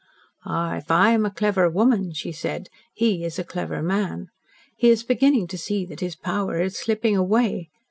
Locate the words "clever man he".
3.43-4.89